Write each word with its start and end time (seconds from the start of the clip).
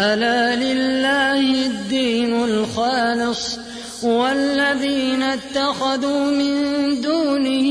ألا 0.00 0.56
لله 0.56 1.66
الدين 1.66 2.44
الخالص 2.44 3.58
والذين 4.02 5.22
اتخذوا 5.22 6.30
من 6.30 6.54
دونه 7.00 7.68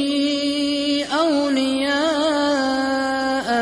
أولياء 1.19 1.99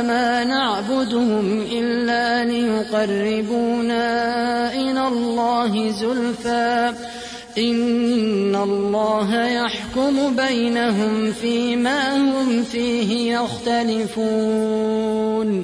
ما 0.03 0.43
نعبدهم 0.43 1.61
إلا 1.71 2.45
ليقربونا 2.45 4.03
إلى 4.73 5.07
الله 5.07 5.91
زلفى. 5.91 6.93
إن 7.57 8.55
الله 8.55 9.45
يحكم 9.45 10.35
بينهم 10.35 11.31
فيما 11.31 12.15
هم 12.15 12.63
فيه 12.63 13.39
يختلفون. 13.39 15.63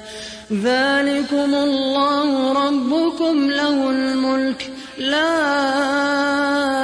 ذلكم 0.51 1.55
الله 1.55 2.53
ربكم 2.67 3.49
له 3.49 3.89
الملك. 3.89 4.71
لا 4.97 5.41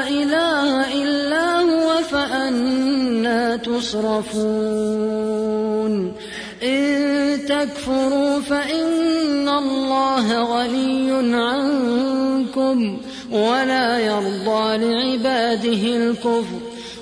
إله 0.08 0.94
إلا 1.04 1.60
هو 1.60 2.04
فأنا 2.12 3.56
تصرفون. 3.56 4.58
إن 6.64 7.40
تكفروا 7.48 8.40
فإن 8.40 9.50
الله 9.50 10.44
غني 10.44 11.12
عنكم 11.36 12.98
ولا 13.32 14.00
يرضى 14.00 14.78
لعباده 14.78 15.98
الكفر. 15.98 16.67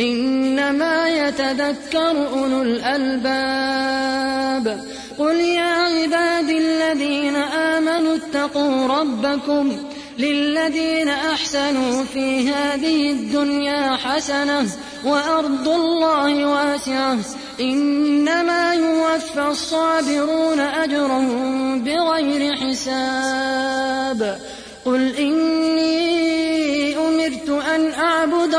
إنما 0.00 1.08
يتذكر 1.08 2.28
أولو 2.32 2.62
الألباب. 2.62 4.20
قل 5.18 5.36
يا 5.36 5.62
عبادي 5.62 6.58
الذين 6.58 7.36
آمنوا 7.36 8.16
اتقوا 8.16 8.86
ربكم 8.86 9.72
للذين 10.18 11.08
أحسنوا 11.08 12.04
في 12.04 12.48
هذه 12.48 13.10
الدنيا 13.10 13.96
حسنة 13.96 14.66
وأرض 15.04 15.68
الله 15.68 16.46
واسعة. 16.46 17.18
إنما 17.60 18.74
يوفى 18.74 19.48
الصابرون 19.48 20.60
أجرهم 20.60 21.80
بغير 21.84 22.56
حساب. 22.56 24.38
قل 24.84 25.14
إني 25.16 25.59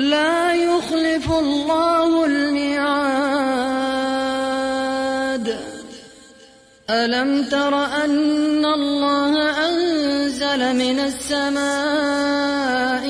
لا 0.00 0.54
يخلف 0.54 1.32
الله 1.32 2.26
الميعاد. 2.26 3.70
ألم 6.90 7.44
تر 7.44 7.84
أن 7.84 8.64
الله 8.64 9.50
أنزل 9.68 10.76
من 10.76 11.00
السماء 11.00 11.60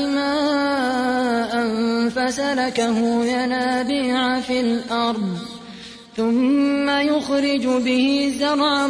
ماء 0.07 1.69
فسلكه 2.09 3.25
ينابيع 3.25 4.41
في 4.41 4.61
الأرض 4.61 5.39
ثم 6.17 6.91
يخرج 6.91 7.67
به 7.67 8.35
زرعا 8.41 8.87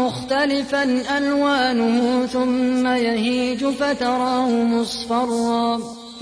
مختلفا 0.00 0.82
ألوانه 1.18 2.26
ثم 2.26 2.86
يهيج 2.86 3.66
فتراه 3.66 4.50
مصفرا. 4.50 6.03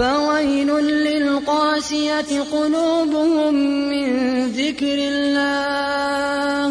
فويل 0.00 0.70
للقاسية 0.80 2.32
قلوبهم 2.52 3.54
من 3.90 4.08
ذكر 4.46 4.98
الله. 5.12 6.70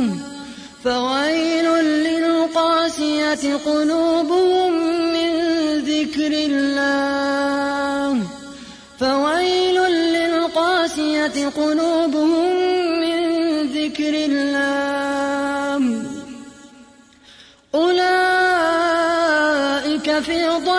فويل 0.84 1.68
للقاسية 2.08 3.56
قلوبهم 3.66 4.72
من 5.14 5.32
ذكر 5.92 6.32
الله. 6.50 8.10
فويل 9.00 9.78
للقاسية 10.16 11.38
قلوبهم 11.58 12.56
من 13.04 13.20
ذكر 13.78 14.14
الله. 14.30 15.82
أولئك 17.76 18.10
في 20.20 20.40
ضلال 20.66 20.79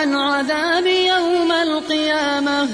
العذاب 0.03 0.87
يوم 0.87 1.53
القيامة؟ 1.53 2.69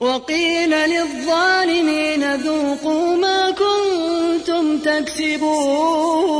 وقيل 0.00 0.70
للظالمين 0.70 2.34
ذوقوا 2.34 3.16
ما 3.16 3.50
كنتم 3.50 4.78
تكسبون. 4.78 6.39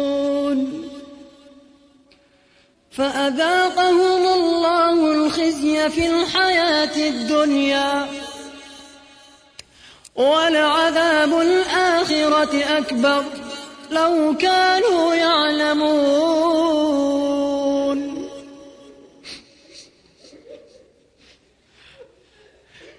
فأذاقهم 2.91 4.27
الله 4.33 5.11
الخزي 5.11 5.89
في 5.89 6.07
الحياة 6.07 7.09
الدنيا. 7.09 8.07
ولعذاب 10.15 11.41
الآخرة 11.41 12.63
أكبر. 12.77 13.23
لو 13.91 14.35
كانوا 14.39 15.15
يعلمون. 15.15 16.61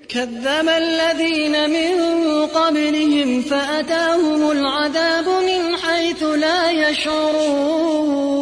كذب 0.09 0.69
الذين 0.69 1.71
من 1.71 2.47
قبلهم 2.47 3.43
فأتاهم 3.43 4.51
العذاب 4.51 5.29
من 5.29 5.77
حيث 5.77 6.23
لا 6.23 6.71
يشعرون. 6.71 8.42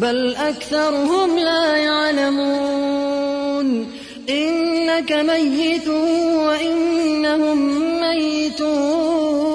بل 0.00 0.36
أكثرهم 0.36 1.38
لا 1.38 1.76
يعلمون 1.76 3.28
إنك 4.28 5.12
ميت 5.12 5.88
وإنهم 6.38 7.58
ميتون 8.00 9.48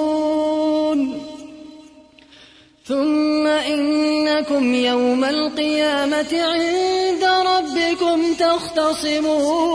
ثم 2.86 3.46
إنكم 3.46 4.74
يوم 4.74 5.24
القيامة 5.24 6.42
عند 6.42 7.24
ربكم 7.24 8.34
تختصمون 8.34 9.74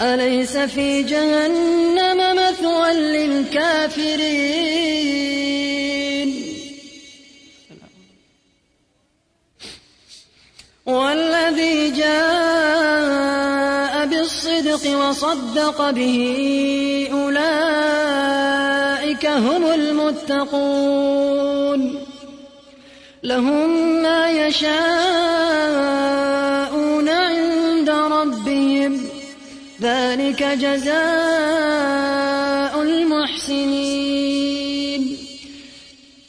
أليس 0.00 0.56
في 0.56 1.02
جهنم 1.02 2.36
مثوى 2.36 2.92
للكافرين؟ 2.92 4.26
والذي 10.86 11.90
جاء 11.90 13.26
بالصدق 14.06 14.98
وصدق 14.98 15.90
به 15.90 17.08
أولئك 17.12 18.06
هم 19.26 19.66
المتقون. 19.66 21.16
لهم 23.22 24.02
ما 24.02 24.30
يشاءون 24.30 25.26
ذلك 29.80 30.42
جزاء 30.42 30.96
المحسنين. 32.82 34.36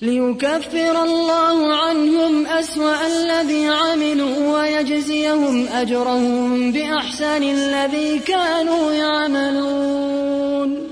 ليكفر 0.02 1.04
الله 1.04 1.76
عنهم 1.76 2.46
أسوأ 2.46 3.08
الذي 3.08 3.68
عملوا 3.68 4.60
ويجزيهم 4.60 5.68
أجرهم 5.68 6.72
بأحسن 6.72 7.44
الذي 7.44 8.20
كانوا 8.20 8.94
يعملون. 8.94 10.88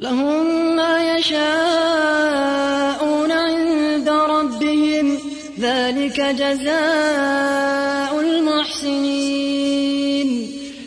لهم 0.00 0.76
ما 0.76 1.16
يشاءون 1.16 3.32
عند 3.32 4.08
ربهم 4.08 5.18
ذلك 5.60 6.20
جزاء 6.20 8.20
المحسنين. 8.20 9.43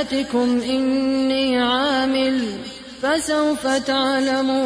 مكانتكم 0.00 0.60
إني 0.60 1.58
عامل 1.58 2.48
فسوف 3.02 3.66
تعلمون 3.66 4.60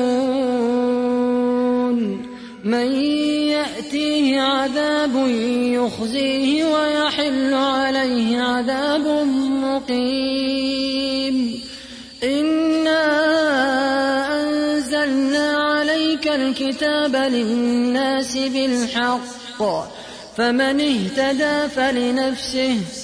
من 2.64 2.92
يأتيه 3.50 4.40
عذاب 4.40 5.26
يخزيه 5.58 6.64
ويحل 6.64 7.54
عليه 7.54 8.40
عذاب 8.40 9.26
مقيم 9.64 11.60
إنا 12.24 13.04
أنزلنا 14.42 15.56
عليك 15.56 16.28
الكتاب 16.28 17.16
للناس 17.16 18.36
بالحق 18.36 19.94
فمن 20.36 20.80
اهتدى 20.80 21.68
فلنفسه 21.68 23.03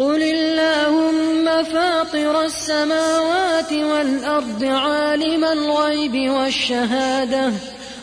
قل 0.00 0.22
اللهم 0.22 1.64
فاطر 1.64 2.44
السماوات 2.44 3.72
والأرض 3.72 4.64
عالم 4.64 5.44
الغيب 5.44 6.30
والشهادة 6.30 7.52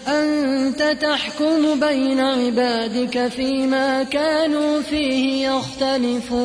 أنت 0.07 0.97
تحكم 1.01 1.79
بين 1.79 2.19
عبادك 2.19 3.27
فيما 3.27 4.03
كانوا 4.03 4.81
فيه 4.81 5.49
يختلفون 5.49 6.37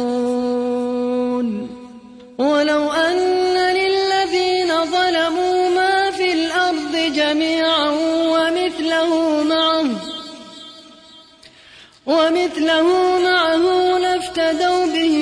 ولو 2.38 2.92
أن 2.92 3.56
للذين 3.56 4.84
ظلموا 4.84 5.68
ما 5.68 6.10
في 6.10 6.32
الأرض 6.32 7.12
جميعا 7.14 7.90
ومثله 8.32 9.42
معه 9.42 10.12
ومثله 12.06 13.18
معه 13.18 13.98
لافتدوا 13.98 14.86
به 14.86 15.21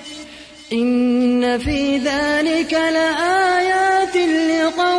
إن 0.73 1.57
في 1.57 1.97
ذلك 1.97 2.73
لآيات 2.73 4.15
لقوم 4.15 4.90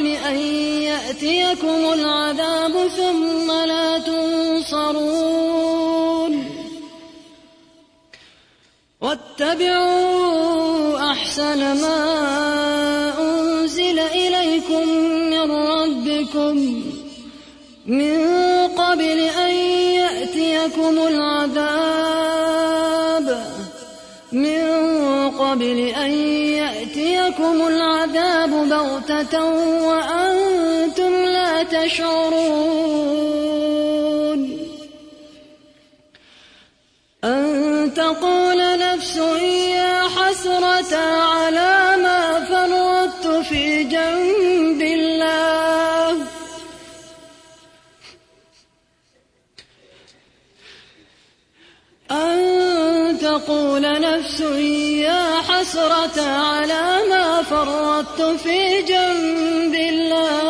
قبل 0.00 0.16
أن 0.16 0.36
يأتيكم 0.82 1.92
العذاب 1.92 2.88
ثم 2.96 3.52
لا 3.52 3.98
تنصرون. 3.98 5.00
واتبعوا 9.00 11.12
أحسن 11.12 11.58
ما 11.58 12.02
أنزل 13.18 13.98
إليكم 13.98 14.88
من 15.30 15.50
ربكم. 15.50 16.84
من 17.86 18.18
قبل 18.68 19.20
أن 19.20 19.54
يأتيكم 20.00 21.06
العذاب. 21.06 21.60
من 24.32 24.70
قبل 25.30 25.78
أن 25.78 26.39
يأتيكم 27.30 27.66
العذاب 27.66 28.50
بغتة 28.50 29.44
وأنتم 29.86 31.12
لا 31.24 31.62
تشعرون. 31.62 33.20
أن 37.24 37.94
تقول 37.96 38.78
نفس 38.78 39.16
يا 39.16 40.02
حسرة 40.08 40.94
تقول 53.50 53.82
نفس 54.00 54.40
يا 55.06 55.40
حسرة 55.48 56.22
على 56.22 56.98
ما 57.10 57.42
فرطت 57.42 58.22
في 58.22 58.82
جنب 58.82 59.74
الله. 59.74 60.49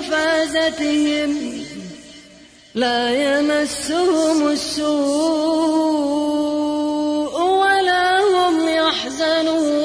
اتقوا 0.00 0.44
بمفازتهم 0.46 1.62
لا 2.74 3.10
يمسهم 3.10 4.48
السوء 4.48 4.90
ولا 7.40 8.20
هم 8.20 8.68
يحزنون. 8.68 9.80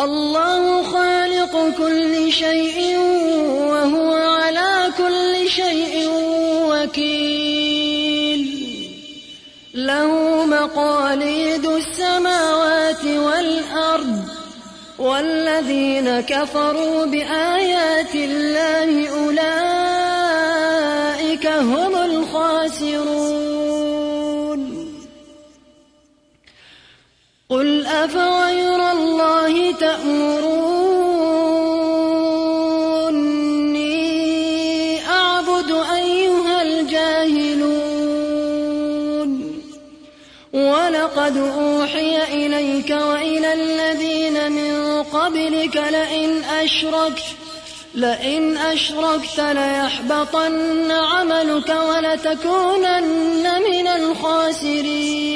الله 0.00 0.82
خالق 0.82 1.76
كل 1.78 2.32
شيء 2.32 3.05
والذين 15.16 16.20
كفروا 16.20 17.06
بآيات 17.06 18.14
الله 18.14 19.08
أولئك 19.08 19.96
هم 21.46 21.94
الخاسرون. 21.96 23.30
قل 27.48 27.86
أفغير 27.86 28.90
الله 28.92 29.72
تأمروني 29.72 30.66
أعبد 35.08 35.70
أيها 36.02 36.62
الجاهلون. 36.62 37.96
ولقد 40.52 41.36
أوحي 41.36 42.22
إليك 42.46 42.90
وإلى 42.90 43.52
الذين 43.52 44.52
من 44.52 44.65
قبلك 45.16 45.76
لئن 45.76 46.44
أشركت 46.44 47.22
لئن 47.94 48.56
أشركت 48.56 49.40
ليحبطن 49.40 50.90
عملك 50.90 51.76
ولتكونن 51.88 53.44
من 53.70 53.86
الخاسرين. 53.86 55.26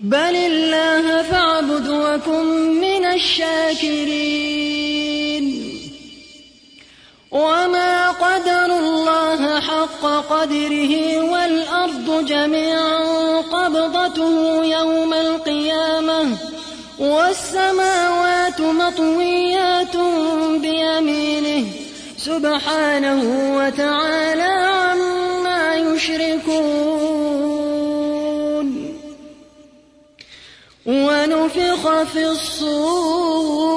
بل 0.00 0.36
الله 0.36 1.22
فاعبد 1.22 1.88
وكن 1.88 2.46
من 2.80 3.04
الشاكرين. 3.04 4.56
وما 7.30 8.10
قدر 8.10 8.78
الله 8.78 9.60
حق 9.60 10.04
قدره 10.30 11.22
والأرض 11.32 12.26
جميعا 12.26 12.98
قبضته 13.40 14.64
والسماوات 16.98 18.60
مطويات 18.60 19.96
بيمينه 20.60 21.66
سبحانه 22.16 23.22
وتعالى 23.56 24.42
عما 24.42 25.74
يشركون. 25.74 27.16
ونفخ 30.86 32.02
في 32.02 32.26
الصور. 32.26 33.76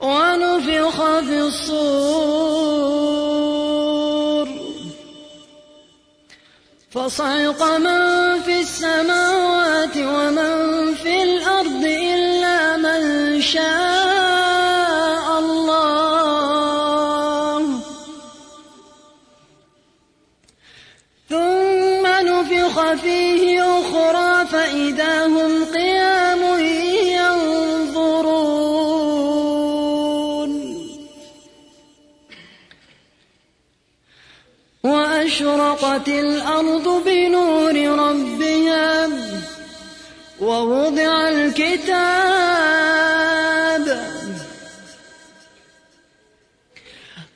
ونفخ 0.00 1.20
في 1.20 1.40
الصور. 1.40 3.25
فصعق 6.96 7.62
من 7.62 8.42
في 8.42 8.60
السماوات 8.60 9.96
ومن 9.96 10.94
في 10.94 11.22
الأرض 11.22 11.84
إلا 11.84 12.76
من 12.76 13.40
شاء. 13.40 14.05
وأشرقت 35.76 36.08
الأرض 36.08 37.02
بنور 37.04 37.76
ربها 37.98 39.08
ووضع 40.40 41.28
الكتاب 41.28 41.86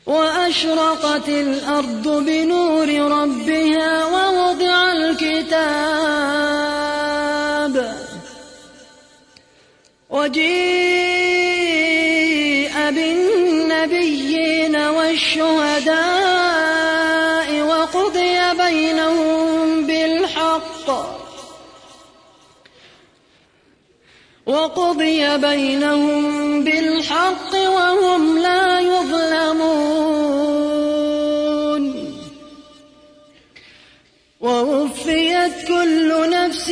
وأشرقت 0.07 1.29
الأرض 1.29 2.09
بنور 2.09 2.89
ربها 2.89 4.05
ووضع 4.05 4.93
الكتاب 4.93 6.31
وجيء 10.11 11.51
بالنبيين 12.91 14.77
والشهداء 14.77 16.30
وقضي 24.51 25.39
بينهم 25.39 26.23
بالحق 26.65 27.53
وهم 27.55 28.39
لا 28.39 28.81
يظلمون. 28.81 30.31
ووفيت 34.41 35.55
كل 35.69 36.31
نفس 36.31 36.71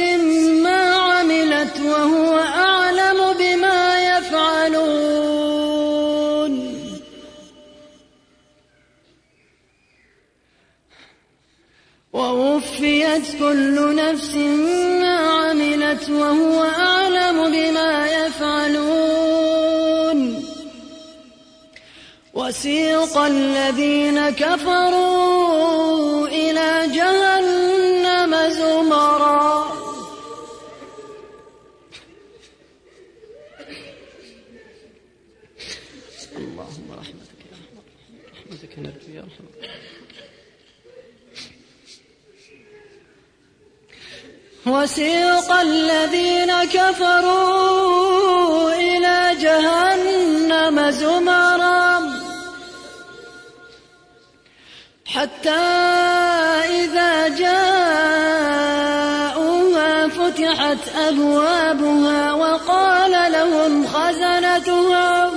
ما 0.64 0.82
عملت 0.94 1.80
وهو 1.80 2.38
أعلم 2.38 3.18
بما 3.40 3.80
يفعلون. 4.10 5.58
ووفيت 12.12 13.26
كل 13.38 13.76
نفس 13.94 14.34
ما 15.02 15.16
عملت 15.16 16.10
وهو 16.10 16.62
أعلم 16.62 17.07
وسيق 22.48 23.16
الذين 23.16 24.30
كفروا 24.30 26.26
إلى 26.28 26.88
جهنم 26.96 28.32
زمرا. 28.48 29.68
اللهم 36.36 36.88
رحمتك 37.00 37.40
يا 37.50 37.56
رحمة 37.60 37.82
رحمتك 38.32 38.72
نرجو 38.78 39.10
يا 39.14 39.24
رحمة 39.28 39.50
وسيق 44.66 45.52
الذين 45.52 46.64
كفروا 46.64 47.92
إلى 48.72 49.16
جهنم 49.40 50.90
زمرا. 50.90 52.07
حتى 55.18 55.50
إذا 56.82 57.28
جاءوها 57.28 58.48
فتحت 60.08 60.78
أبوابها 60.96 62.32
وقال 62.32 63.32
لهم 63.32 63.86
خزنتها. 63.86 65.30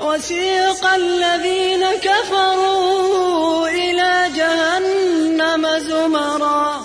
وسيق 0.00 0.86
الذين 0.86 1.84
كفروا 2.02 3.68
إلى 3.68 4.30
جهنم 4.36 5.78
زمرا. 5.78 6.83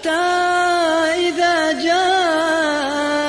حتى 0.00 0.10
إذا 1.28 1.72
جاءوها 1.72 3.20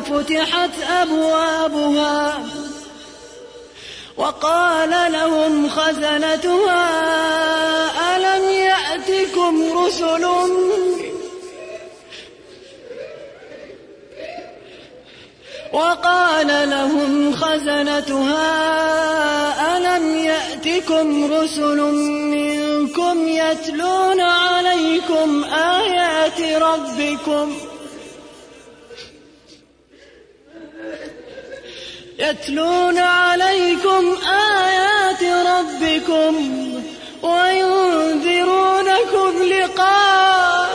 فتحت 0.00 0.70
أبوابها 1.02 2.42
وقال 4.16 5.12
لهم 5.12 5.68
خزنتها 5.68 6.86
ألم 8.16 8.50
يأتكم 8.50 9.78
رسل؟ 9.78 10.24
وقال 15.72 16.70
لهم 16.70 17.34
خزنتها 17.34 18.46
ألم 19.76 20.16
يأتكم 20.16 21.32
رسل؟ 21.32 21.80
منكم 23.00 23.28
يتلون 23.28 24.20
عليكم 24.20 25.44
آيات 25.44 26.40
ربكم. 26.62 27.56
يتلون 32.18 32.98
عليكم 32.98 34.16
آيات 34.26 35.22
ربكم. 35.22 36.34
وينذرونكم 37.22 38.52
لقاء 39.42 40.70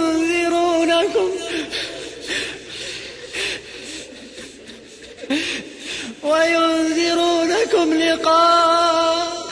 وينذرونكم 0.00 1.30
وينذرونكم 6.22 7.94
لقاء 7.94 9.50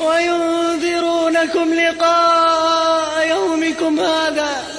وينذرونكم 0.00 1.74
لقاء 1.74 3.28
يومكم 3.28 4.00
هذا 4.00 4.78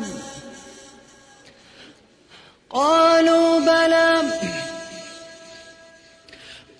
قالوا 2.70 3.60
بلى 3.60 4.22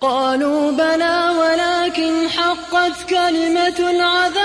قالوا 0.01 0.71
بلى 0.71 1.29
ولكن 1.39 2.29
حقت 2.29 3.09
كلمة 3.09 3.79
العذاب. 3.79 4.40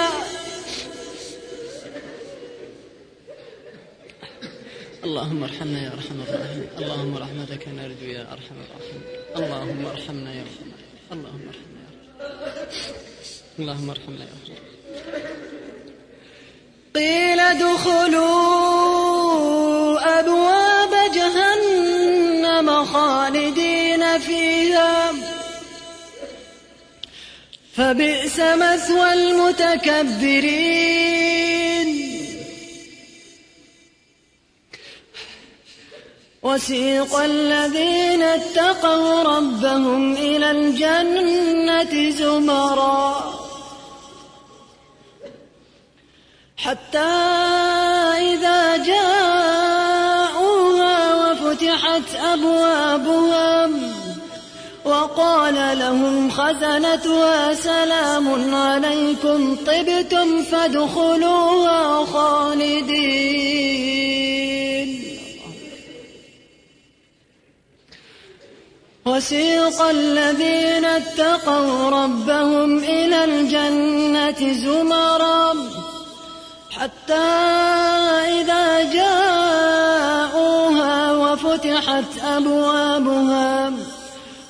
اللهم 5.03 5.43
ارحمنا 5.43 5.79
يا 5.83 5.91
أرحم 5.93 6.17
الراحمين. 6.21 6.69
اللهم 6.77 7.17
رحمتك 7.17 7.63
نرجو 7.67 8.07
يا 8.17 8.23
أرحم 8.33 8.55
الراحمين. 8.65 9.03
اللهم 9.35 9.85
ارحمنا 9.85 10.33
يا 10.33 10.41
ارحم 10.41 10.69
اللهم 11.11 11.43
ارحمنا 11.51 11.79
يا 11.85 11.91
اللهم 13.59 13.89
ارحمنا 13.89 14.23
يا 14.29 14.33
ارحم 14.39 14.57
قيل 16.95 17.39
ادخلوا 17.39 18.48
فبئس 27.79 28.39
مثوى 28.39 29.13
المتكبرين. 29.13 30.19
وسيق 36.43 37.15
الذين 37.15 38.23
اتقوا 38.23 39.23
ربهم 39.23 40.13
إلى 40.13 40.51
الجنة 40.51 42.09
زمرًا. 42.09 43.28
لهم 55.73 56.29
خزنتها 56.29 57.53
سلام 57.53 58.55
عليكم. 58.55 59.55
طبتم 59.55 60.43
فادخلوها 60.43 62.05
خالدين. 62.05 63.29
وسيق 69.05 69.81
الذين 69.81 70.85
اتقوا 70.85 71.89
ربهم 71.89 72.77
إلى 72.77 73.23
الجنة 73.23 74.53
زمرًا. 74.53 75.53
حتى 76.71 77.13
إذا 78.41 78.93
جاءوها 78.93 80.31
وفتحت 81.11 82.03
أبوابها 82.23 83.68